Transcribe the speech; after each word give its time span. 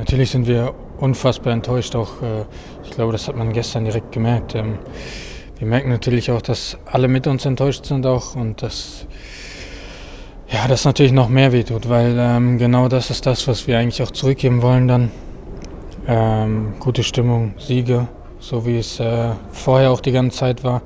Natürlich 0.00 0.30
sind 0.30 0.46
wir 0.46 0.72
unfassbar 0.98 1.52
enttäuscht. 1.52 1.94
Auch 1.94 2.22
äh, 2.22 2.46
ich 2.84 2.90
glaube, 2.90 3.12
das 3.12 3.28
hat 3.28 3.36
man 3.36 3.52
gestern 3.52 3.84
direkt 3.84 4.12
gemerkt. 4.12 4.54
Ähm, 4.54 4.78
wir 5.58 5.66
merken 5.66 5.90
natürlich 5.90 6.30
auch, 6.30 6.40
dass 6.40 6.78
alle 6.86 7.06
mit 7.06 7.26
uns 7.26 7.44
enttäuscht 7.44 7.84
sind 7.84 8.06
auch 8.06 8.34
und 8.34 8.62
dass 8.62 9.04
ja, 10.50 10.66
das 10.68 10.86
natürlich 10.86 11.12
noch 11.12 11.28
mehr 11.28 11.52
wehtut, 11.52 11.90
weil 11.90 12.16
ähm, 12.18 12.56
genau 12.56 12.88
das 12.88 13.10
ist 13.10 13.26
das, 13.26 13.46
was 13.46 13.66
wir 13.66 13.78
eigentlich 13.78 14.02
auch 14.02 14.10
zurückgeben 14.10 14.62
wollen 14.62 14.88
dann. 14.88 15.10
Ähm, 16.08 16.76
gute 16.80 17.02
Stimmung, 17.02 17.52
Siege, 17.58 18.08
so 18.38 18.64
wie 18.64 18.78
es 18.78 19.00
äh, 19.00 19.32
vorher 19.52 19.90
auch 19.90 20.00
die 20.00 20.12
ganze 20.12 20.38
Zeit 20.38 20.64
war. 20.64 20.80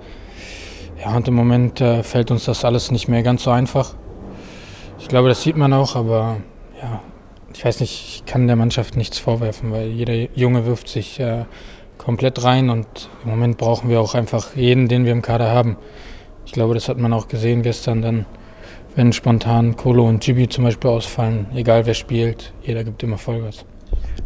Ja, 1.01 1.15
und 1.15 1.29
im 1.29 1.35
Moment 1.35 1.81
äh, 1.81 2.03
fällt 2.03 2.33
uns 2.33 2.46
das 2.46 2.65
alles 2.65 2.91
nicht 2.91 3.07
mehr 3.07 3.23
ganz 3.23 3.45
so 3.45 3.53
einfach. 3.53 3.95
Ich 4.99 5.07
glaube, 5.07 5.29
das 5.29 5.41
sieht 5.41 5.57
man 5.57 5.73
auch, 5.73 5.95
aber 5.95 6.39
ja, 6.83 7.01
ich 7.55 7.64
weiß 7.64 7.80
nicht, 7.80 7.93
ich 7.93 8.27
kann 8.27 8.46
der 8.46 8.57
Mannschaft 8.57 8.96
nichts 8.96 9.18
vorwerfen, 9.18 9.71
weil 9.71 9.89
jeder 9.89 10.14
Junge 10.34 10.66
wirft 10.66 10.89
sich 10.89 11.21
äh, 11.21 11.44
komplett 11.99 12.43
rein 12.43 12.68
und 12.68 13.08
im 13.25 13.30
Moment 13.30 13.58
brauchen 13.58 13.89
wir 13.89 14.00
auch 14.00 14.14
einfach 14.14 14.57
jeden, 14.57 14.89
den 14.89 15.04
wir 15.04 15.13
im 15.13 15.22
Kader 15.22 15.50
haben. 15.50 15.77
Ich 16.46 16.53
glaube, 16.53 16.75
das 16.75 16.89
hat 16.89 16.99
man 16.99 17.13
auch 17.13 17.29
gesehen 17.29 17.63
gestern 17.63 18.03
dann, 18.03 18.27
wenn 18.96 19.13
spontan 19.13 19.77
Kolo 19.77 20.07
und 20.07 20.27
Jibi 20.27 20.49
zum 20.49 20.64
Beispiel 20.64 20.90
ausfallen, 20.90 21.46
egal 21.54 21.86
wer 21.86 21.94
spielt, 21.94 22.53
jeder 22.63 22.85
gibt 22.85 23.03
immer 23.03 23.18
Vollgas. 23.18 23.64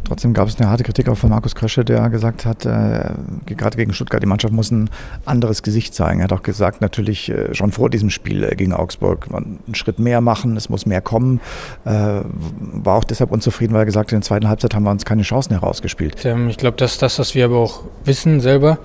Trotzdem 0.04 0.32
gab 0.32 0.48
es 0.48 0.58
eine 0.58 0.70
harte 0.70 0.84
Kritik 0.84 1.08
auch 1.08 1.18
von 1.18 1.30
Markus 1.30 1.54
Krösche, 1.54 1.84
der 1.84 2.08
gesagt 2.08 2.46
hat, 2.46 2.64
äh, 2.64 3.10
gerade 3.46 3.76
gegen 3.76 3.92
Stuttgart, 3.92 4.22
die 4.22 4.26
Mannschaft 4.26 4.54
muss 4.54 4.70
ein 4.70 4.88
anderes 5.26 5.62
Gesicht 5.62 5.94
zeigen. 5.94 6.20
Er 6.20 6.24
hat 6.24 6.32
auch 6.32 6.42
gesagt, 6.42 6.80
natürlich 6.80 7.28
äh, 7.28 7.54
schon 7.54 7.72
vor 7.72 7.90
diesem 7.90 8.08
Spiel 8.08 8.42
äh, 8.44 8.56
gegen 8.56 8.72
Augsburg, 8.72 9.26
einen 9.30 9.74
Schritt 9.74 9.98
mehr 9.98 10.20
machen, 10.20 10.56
es 10.56 10.68
muss 10.68 10.86
mehr 10.86 11.00
kommen. 11.00 11.40
Äh, 11.84 11.90
war 11.90 12.96
auch 12.96 13.04
deshalb 13.04 13.30
unzufrieden, 13.30 13.74
weil 13.74 13.82
er 13.82 13.86
gesagt 13.86 14.08
hat, 14.08 14.12
in 14.12 14.20
der 14.20 14.26
zweiten 14.26 14.48
Halbzeit 14.48 14.74
haben 14.74 14.84
wir 14.84 14.90
uns 14.90 15.04
keine 15.04 15.22
Chancen 15.22 15.52
herausgespielt. 15.52 16.24
Ähm, 16.24 16.48
ich 16.48 16.56
glaube, 16.56 16.76
das 16.78 16.92
ist 16.92 17.02
das, 17.02 17.18
was 17.18 17.34
wir 17.34 17.44
aber 17.44 17.58
auch 17.58 17.82
wissen 18.04 18.40
selber. 18.40 18.78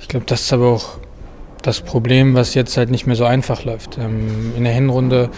Ich 0.00 0.08
glaube, 0.08 0.26
das 0.26 0.42
ist 0.42 0.52
aber 0.52 0.66
auch 0.66 0.98
das 1.62 1.80
Problem, 1.80 2.34
was 2.34 2.54
jetzt 2.54 2.76
halt 2.76 2.90
nicht 2.90 3.06
mehr 3.06 3.16
so 3.16 3.24
einfach 3.24 3.64
läuft. 3.64 3.98
Ähm, 3.98 4.52
in 4.56 4.64
der 4.64 4.72
Hinrunde 4.72 5.30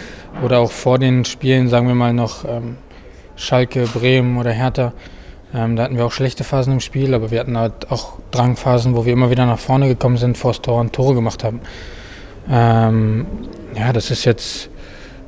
oder 0.45 0.59
auch 0.59 0.71
vor 0.71 0.99
den 0.99 1.25
Spielen, 1.25 1.69
sagen 1.69 1.87
wir 1.87 1.95
mal 1.95 2.13
noch 2.13 2.45
ähm, 2.45 2.77
Schalke, 3.41 3.87
Bremen 3.87 4.37
oder 4.39 4.53
Hertha, 4.53 4.93
ähm, 5.53 5.75
da 5.75 5.85
hatten 5.85 5.97
wir 5.97 6.07
auch 6.07 6.13
schlechte 6.13 6.45
Phasen 6.45 6.75
im 6.75 6.81
Spiel, 6.81 7.15
aber 7.15 7.31
wir 7.31 7.41
hatten 7.41 7.59
halt 7.59 7.91
auch 7.91 8.19
Drangphasen, 8.31 8.95
wo 8.95 9.05
wir 9.05 9.13
immer 9.13 9.31
wieder 9.31 9.47
nach 9.47 9.59
vorne 9.59 9.89
gekommen 9.89 10.17
sind, 10.17 10.39
vor 10.39 10.53
das 10.53 10.63
Tor 10.63 10.81
und 10.81 10.93
Tore 10.93 11.15
gemacht 11.15 11.43
haben. 11.43 11.61
Ähm, 12.49 13.27
ja, 13.75 13.93
das 13.93 14.11
ist 14.11 14.25
jetzt 14.25 14.71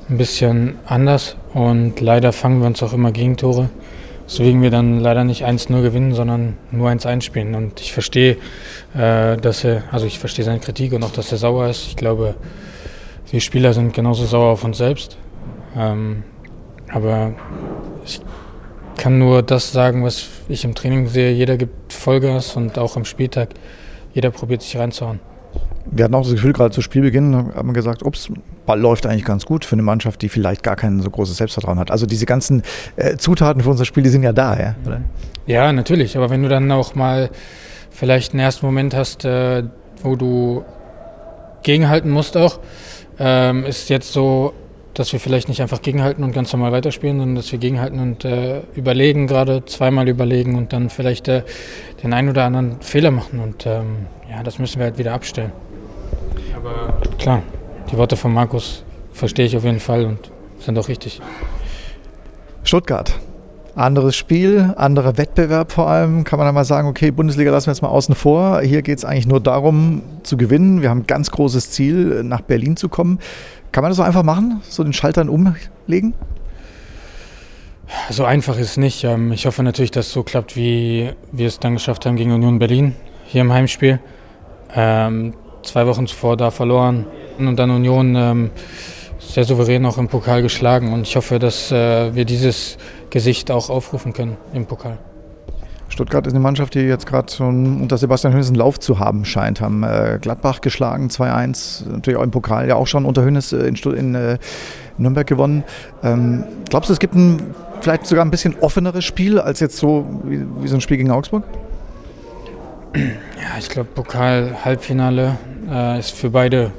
ein 0.08 0.18
bisschen 0.18 0.76
anders 0.86 1.36
und 1.54 2.00
leider 2.00 2.32
fangen 2.32 2.60
wir 2.60 2.66
uns 2.66 2.82
auch 2.82 2.92
immer 2.92 3.10
Gegentore, 3.10 3.68
weswegen 4.26 4.62
wir 4.62 4.70
dann 4.70 5.00
leider 5.00 5.24
nicht 5.24 5.44
1-0 5.44 5.82
gewinnen, 5.82 6.14
sondern 6.14 6.56
nur 6.70 6.88
1-1 6.88 7.22
spielen. 7.22 7.54
Und 7.54 7.80
ich 7.80 7.92
verstehe, 7.92 8.36
äh, 8.94 9.36
dass 9.36 9.64
er, 9.64 9.82
also 9.90 10.06
ich 10.06 10.20
verstehe 10.20 10.44
seine 10.44 10.60
Kritik 10.60 10.92
und 10.92 11.02
auch, 11.02 11.12
dass 11.12 11.32
er 11.32 11.38
sauer 11.38 11.68
ist. 11.68 11.88
Ich 11.88 11.96
glaube, 11.96 12.36
wir 13.30 13.40
Spieler 13.40 13.72
sind 13.72 13.92
genauso 13.92 14.24
sauer 14.24 14.52
auf 14.52 14.62
uns 14.62 14.78
selbst. 14.78 15.16
Ähm, 15.76 16.22
aber 16.92 17.32
ich 18.04 18.20
kann 18.96 19.18
nur 19.18 19.42
das 19.42 19.72
sagen, 19.72 20.04
was 20.04 20.28
ich 20.48 20.64
im 20.64 20.74
Training 20.74 21.08
sehe. 21.08 21.32
Jeder 21.32 21.56
gibt 21.56 21.92
Vollgas 21.92 22.56
und 22.56 22.78
auch 22.78 22.96
am 22.96 23.04
Spieltag. 23.04 23.50
Jeder 24.14 24.30
probiert 24.30 24.62
sich 24.62 24.76
reinzuhauen. 24.76 25.20
Wir 25.86 26.04
hatten 26.04 26.14
auch 26.14 26.22
das 26.22 26.32
Gefühl, 26.32 26.52
gerade 26.52 26.70
zu 26.70 26.80
Spielbeginn 26.80 27.34
haben 27.34 27.68
wir 27.68 27.72
gesagt, 27.72 28.04
ups, 28.04 28.28
Ball 28.66 28.80
läuft 28.80 29.06
eigentlich 29.06 29.24
ganz 29.24 29.44
gut 29.44 29.64
für 29.64 29.74
eine 29.74 29.82
Mannschaft, 29.82 30.22
die 30.22 30.28
vielleicht 30.28 30.62
gar 30.62 30.76
kein 30.76 31.00
so 31.00 31.10
großes 31.10 31.36
Selbstvertrauen 31.36 31.78
hat. 31.78 31.90
Also 31.90 32.06
diese 32.06 32.26
ganzen 32.26 32.62
äh, 32.96 33.16
Zutaten 33.16 33.62
für 33.62 33.70
unser 33.70 33.84
Spiel, 33.84 34.02
die 34.02 34.08
sind 34.08 34.22
ja 34.22 34.32
da, 34.32 34.56
ja? 34.58 34.74
Oder? 34.86 35.00
Ja, 35.46 35.72
natürlich. 35.72 36.16
Aber 36.16 36.30
wenn 36.30 36.42
du 36.42 36.48
dann 36.48 36.70
auch 36.70 36.94
mal 36.94 37.30
vielleicht 37.90 38.32
einen 38.32 38.40
ersten 38.40 38.64
Moment 38.64 38.94
hast, 38.94 39.24
äh, 39.24 39.64
wo 40.02 40.16
du 40.16 40.64
gegenhalten 41.62 42.10
musst 42.10 42.36
auch, 42.36 42.60
ähm, 43.18 43.64
ist 43.64 43.88
jetzt 43.88 44.12
so 44.12 44.54
dass 44.94 45.12
wir 45.12 45.20
vielleicht 45.20 45.48
nicht 45.48 45.62
einfach 45.62 45.80
gegenhalten 45.80 46.22
und 46.22 46.32
ganz 46.32 46.52
normal 46.52 46.72
weiterspielen, 46.72 47.18
sondern 47.18 47.36
dass 47.36 47.50
wir 47.50 47.58
gegenhalten 47.58 47.98
und 47.98 48.24
äh, 48.24 48.60
überlegen, 48.74 49.26
gerade 49.26 49.64
zweimal 49.64 50.08
überlegen 50.08 50.56
und 50.56 50.72
dann 50.72 50.90
vielleicht 50.90 51.28
äh, 51.28 51.42
den 52.02 52.12
einen 52.12 52.28
oder 52.28 52.44
anderen 52.44 52.80
Fehler 52.80 53.10
machen. 53.10 53.40
Und 53.40 53.66
ähm, 53.66 54.06
ja, 54.30 54.42
das 54.42 54.58
müssen 54.58 54.78
wir 54.78 54.86
halt 54.86 54.98
wieder 54.98 55.14
abstellen. 55.14 55.52
Aber 56.54 57.00
klar, 57.18 57.42
die 57.90 57.96
Worte 57.96 58.16
von 58.16 58.32
Markus 58.32 58.84
verstehe 59.12 59.46
ich 59.46 59.56
auf 59.56 59.64
jeden 59.64 59.80
Fall 59.80 60.04
und 60.04 60.30
sind 60.58 60.78
auch 60.78 60.88
richtig. 60.88 61.20
Stuttgart. 62.64 63.18
Anderes 63.74 64.16
Spiel, 64.16 64.74
anderer 64.76 65.16
Wettbewerb 65.16 65.72
vor 65.72 65.88
allem. 65.88 66.24
Kann 66.24 66.38
man 66.38 66.46
einmal 66.46 66.66
sagen, 66.66 66.88
okay, 66.88 67.10
Bundesliga 67.10 67.50
lassen 67.50 67.68
wir 67.68 67.72
jetzt 67.72 67.80
mal 67.80 67.88
außen 67.88 68.14
vor. 68.14 68.60
Hier 68.60 68.82
geht 68.82 68.98
es 68.98 69.04
eigentlich 69.04 69.26
nur 69.26 69.40
darum 69.40 70.02
zu 70.22 70.36
gewinnen. 70.36 70.82
Wir 70.82 70.90
haben 70.90 71.00
ein 71.00 71.06
ganz 71.06 71.30
großes 71.30 71.70
Ziel, 71.70 72.22
nach 72.22 72.42
Berlin 72.42 72.76
zu 72.76 72.90
kommen. 72.90 73.18
Kann 73.72 73.82
man 73.82 73.90
das 73.90 73.96
so 73.96 74.02
einfach 74.02 74.24
machen? 74.24 74.60
So 74.68 74.84
den 74.84 74.92
Schaltern 74.92 75.30
umlegen? 75.30 76.12
So 78.10 78.24
einfach 78.24 78.58
ist 78.58 78.70
es 78.72 78.76
nicht. 78.76 79.04
Ähm, 79.04 79.32
ich 79.32 79.46
hoffe 79.46 79.62
natürlich, 79.62 79.90
dass 79.90 80.08
es 80.08 80.12
so 80.12 80.22
klappt, 80.22 80.54
wie 80.54 81.10
wir 81.30 81.46
es 81.46 81.58
dann 81.58 81.74
geschafft 81.74 82.04
haben 82.04 82.16
gegen 82.16 82.32
Union 82.32 82.58
Berlin 82.58 82.94
hier 83.24 83.40
im 83.40 83.52
Heimspiel. 83.52 84.00
Ähm, 84.74 85.32
zwei 85.62 85.86
Wochen 85.86 86.06
zuvor 86.06 86.36
da 86.36 86.50
verloren 86.50 87.06
und 87.38 87.56
dann 87.56 87.70
Union 87.70 88.14
ähm, 88.16 88.50
sehr 89.32 89.44
souverän 89.44 89.86
auch 89.86 89.98
im 89.98 90.08
Pokal 90.08 90.42
geschlagen. 90.42 90.92
Und 90.92 91.02
ich 91.02 91.16
hoffe, 91.16 91.38
dass 91.38 91.72
äh, 91.72 92.14
wir 92.14 92.24
dieses 92.24 92.76
Gesicht 93.10 93.50
auch 93.50 93.70
aufrufen 93.70 94.12
können 94.12 94.36
im 94.52 94.66
Pokal. 94.66 94.98
Stuttgart 95.88 96.26
ist 96.26 96.32
eine 96.32 96.40
Mannschaft, 96.40 96.74
die 96.74 96.80
jetzt 96.80 97.06
gerade 97.06 97.30
schon 97.30 97.82
unter 97.82 97.98
Sebastian 97.98 98.32
Hönes 98.32 98.48
einen 98.48 98.56
Lauf 98.56 98.80
zu 98.80 98.98
haben 98.98 99.24
scheint. 99.24 99.60
Haben 99.60 99.82
äh, 99.82 100.18
Gladbach 100.20 100.62
geschlagen, 100.62 101.08
2-1, 101.08 101.88
natürlich 101.90 102.18
auch 102.18 102.22
im 102.22 102.30
Pokal 102.30 102.66
ja 102.68 102.76
auch 102.76 102.86
schon 102.86 103.04
unter 103.04 103.22
Hönes 103.22 103.52
äh, 103.52 103.66
in, 103.66 103.76
in 103.76 104.14
äh, 104.14 104.38
Nürnberg 104.96 105.26
gewonnen. 105.26 105.64
Ähm, 106.02 106.44
glaubst 106.70 106.88
du, 106.88 106.94
es 106.94 106.98
gibt 106.98 107.14
ein 107.14 107.54
vielleicht 107.82 108.06
sogar 108.06 108.24
ein 108.24 108.30
bisschen 108.30 108.54
offeneres 108.60 109.04
Spiel 109.04 109.38
als 109.38 109.60
jetzt 109.60 109.76
so 109.76 110.06
wie, 110.24 110.44
wie 110.60 110.68
so 110.68 110.76
ein 110.76 110.80
Spiel 110.80 110.96
gegen 110.96 111.10
Augsburg? 111.10 111.42
Ja, 112.94 113.58
ich 113.58 113.68
glaube, 113.68 113.88
Pokal-Halbfinale 113.94 115.36
äh, 115.70 115.98
ist 115.98 116.12
für 116.12 116.30
beide 116.30 116.72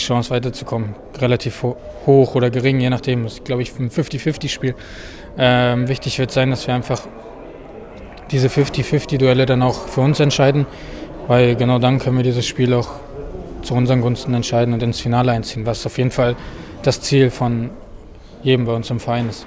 die 0.00 0.06
Chance 0.06 0.30
weiterzukommen 0.30 0.94
relativ 1.18 1.62
ho 1.62 1.76
hoch 2.06 2.34
oder 2.34 2.50
gering, 2.50 2.80
je 2.80 2.90
nachdem. 2.90 3.24
Das 3.24 3.34
ist, 3.34 3.44
glaube 3.44 3.62
ich, 3.62 3.78
ein 3.78 3.90
50-50-Spiel. 3.90 4.74
Ähm, 5.38 5.88
wichtig 5.88 6.18
wird 6.18 6.30
sein, 6.30 6.50
dass 6.50 6.66
wir 6.66 6.74
einfach 6.74 7.02
diese 8.30 8.48
50-50-Duelle 8.48 9.46
dann 9.46 9.62
auch 9.62 9.86
für 9.88 10.00
uns 10.00 10.20
entscheiden, 10.20 10.66
weil 11.26 11.56
genau 11.56 11.78
dann 11.78 11.98
können 11.98 12.16
wir 12.16 12.24
dieses 12.24 12.46
Spiel 12.46 12.72
auch 12.74 12.88
zu 13.62 13.74
unseren 13.74 14.00
Gunsten 14.00 14.32
entscheiden 14.34 14.72
und 14.72 14.82
ins 14.82 15.00
Finale 15.00 15.32
einziehen, 15.32 15.66
was 15.66 15.84
auf 15.84 15.98
jeden 15.98 16.10
Fall 16.10 16.36
das 16.82 17.00
Ziel 17.02 17.30
von 17.30 17.70
jedem 18.42 18.64
bei 18.64 18.72
uns 18.72 18.88
im 18.90 19.00
Verein 19.00 19.28
ist. 19.28 19.46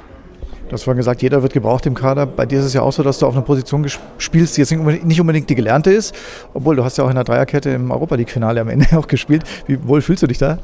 Du 0.73 0.77
hast 0.77 0.85
vorhin 0.85 0.97
gesagt, 0.97 1.21
jeder 1.21 1.43
wird 1.43 1.53
gebraucht 1.53 1.85
im 1.85 1.93
Kader. 1.93 2.25
Bei 2.25 2.47
dir 2.47 2.57
ist 2.57 2.65
es 2.65 2.73
ja 2.73 2.81
auch 2.81 2.91
so, 2.91 3.03
dass 3.03 3.19
du 3.19 3.27
auf 3.27 3.35
einer 3.35 3.43
Position 3.43 3.87
spielst, 4.17 4.57
die 4.57 4.61
jetzt 4.61 4.71
nicht 4.71 5.21
unbedingt 5.21 5.47
die 5.47 5.53
gelernte 5.53 5.91
ist, 5.91 6.15
obwohl 6.55 6.75
du 6.75 6.83
hast 6.83 6.97
ja 6.97 7.03
auch 7.03 7.09
in 7.09 7.15
der 7.15 7.23
Dreierkette 7.23 7.69
im 7.69 7.91
Europa 7.91 8.15
League-Finale 8.15 8.59
am 8.59 8.69
Ende 8.69 8.87
auch 8.97 9.07
gespielt. 9.07 9.43
Wie 9.67 9.87
wohl 9.87 10.01
fühlst 10.01 10.23
du 10.23 10.27
dich 10.27 10.39
da? 10.39 10.57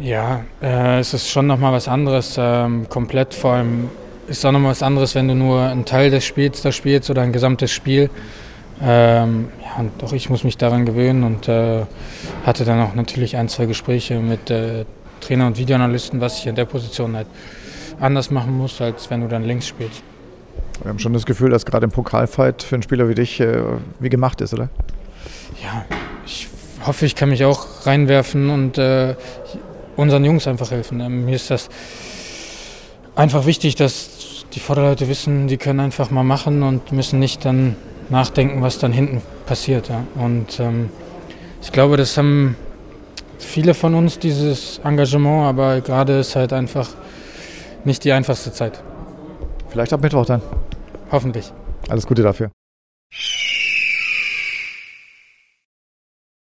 Ja, 0.00 0.40
äh, 0.60 0.98
es 0.98 1.14
ist 1.14 1.30
schon 1.30 1.46
nochmal 1.46 1.72
was 1.72 1.86
anderes, 1.86 2.34
ähm, 2.36 2.88
komplett 2.88 3.34
vor 3.34 3.52
allem 3.52 3.88
ist 4.26 4.44
auch 4.44 4.50
nochmal 4.50 4.72
was 4.72 4.82
anderes, 4.82 5.14
wenn 5.14 5.28
du 5.28 5.36
nur 5.36 5.60
einen 5.62 5.84
Teil 5.84 6.10
des 6.10 6.24
Spiels 6.24 6.62
da 6.62 6.72
spielst 6.72 7.08
oder 7.08 7.22
ein 7.22 7.32
gesamtes 7.32 7.70
Spiel. 7.70 8.10
Ähm, 8.82 9.50
ja, 9.62 9.80
und 9.80 10.02
auch 10.02 10.12
ich 10.12 10.28
muss 10.28 10.42
mich 10.42 10.56
daran 10.56 10.86
gewöhnen 10.86 11.22
und 11.22 11.46
äh, 11.46 11.82
hatte 12.44 12.64
dann 12.64 12.80
auch 12.80 12.96
natürlich 12.96 13.36
ein, 13.36 13.48
zwei 13.48 13.66
Gespräche 13.66 14.18
mit 14.18 14.50
äh, 14.50 14.86
Trainer 15.20 15.46
und 15.46 15.56
Videoanalysten, 15.56 16.20
was 16.20 16.40
ich 16.40 16.48
in 16.48 16.56
der 16.56 16.64
Position 16.64 17.14
halt 17.14 17.28
anders 18.00 18.30
machen 18.30 18.56
muss, 18.56 18.80
als 18.80 19.10
wenn 19.10 19.20
du 19.20 19.28
dann 19.28 19.44
links 19.44 19.66
spielst. 19.66 20.02
Wir 20.82 20.90
haben 20.90 20.98
schon 20.98 21.12
das 21.12 21.26
Gefühl, 21.26 21.50
dass 21.50 21.64
gerade 21.64 21.84
im 21.84 21.90
Pokalfight 21.90 22.62
für 22.62 22.76
einen 22.76 22.82
Spieler 22.82 23.08
wie 23.08 23.14
dich 23.14 23.40
äh, 23.40 23.62
wie 23.98 24.08
gemacht 24.08 24.40
ist, 24.40 24.52
oder? 24.52 24.68
Ja, 25.62 25.84
ich 26.26 26.48
hoffe, 26.86 27.06
ich 27.06 27.14
kann 27.14 27.30
mich 27.30 27.44
auch 27.44 27.86
reinwerfen 27.86 28.50
und 28.50 28.78
äh, 28.78 29.14
unseren 29.96 30.24
Jungs 30.24 30.46
einfach 30.46 30.70
helfen. 30.70 31.00
Ähm, 31.00 31.24
mir 31.24 31.34
ist 31.36 31.50
das 31.50 31.68
einfach 33.14 33.46
wichtig, 33.46 33.74
dass 33.74 34.44
die 34.52 34.60
Vorderleute 34.60 35.08
wissen, 35.08 35.48
die 35.48 35.56
können 35.56 35.80
einfach 35.80 36.10
mal 36.10 36.22
machen 36.22 36.62
und 36.62 36.92
müssen 36.92 37.18
nicht 37.18 37.44
dann 37.44 37.76
nachdenken, 38.08 38.62
was 38.62 38.78
dann 38.78 38.92
hinten 38.92 39.22
passiert. 39.46 39.88
Ja. 39.88 40.04
Und 40.14 40.60
ähm, 40.60 40.90
ich 41.62 41.72
glaube, 41.72 41.96
das 41.96 42.16
haben 42.16 42.56
viele 43.38 43.74
von 43.74 43.94
uns, 43.94 44.18
dieses 44.18 44.78
Engagement, 44.84 45.46
aber 45.46 45.80
gerade 45.80 46.18
ist 46.18 46.36
halt 46.36 46.52
einfach 46.52 46.88
nicht 47.86 48.04
die 48.04 48.12
einfachste 48.12 48.52
Zeit. 48.52 48.82
Vielleicht 49.68 49.92
ab 49.92 50.02
Mittwoch 50.02 50.26
dann. 50.26 50.42
Hoffentlich. 51.10 51.52
Alles 51.88 52.06
Gute 52.06 52.22
dafür. 52.22 52.50